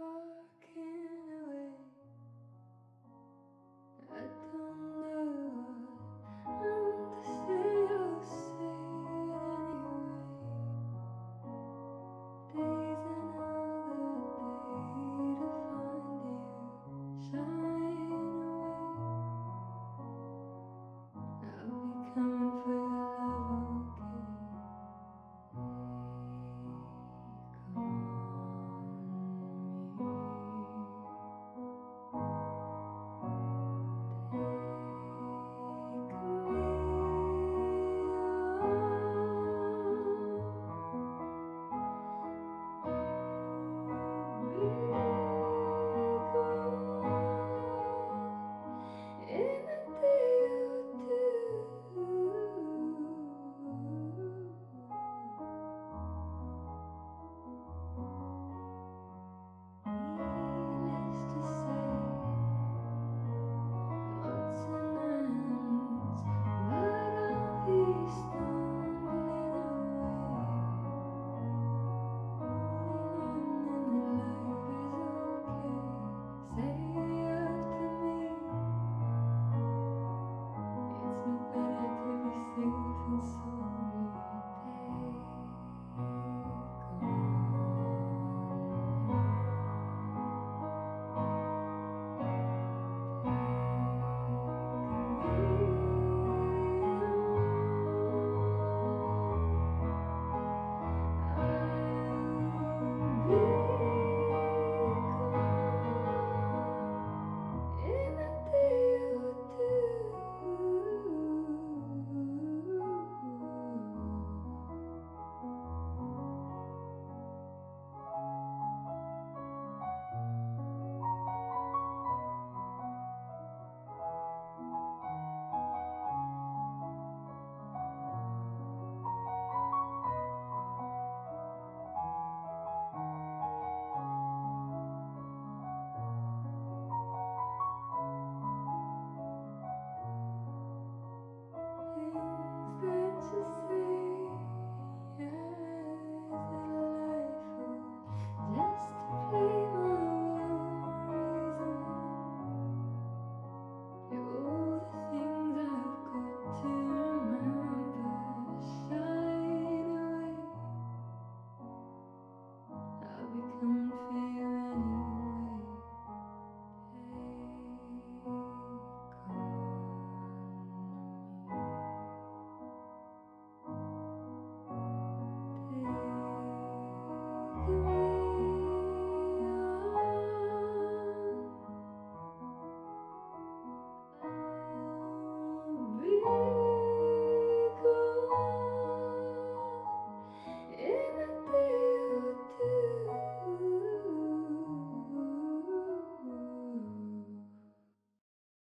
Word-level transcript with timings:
Oh. 0.00 0.43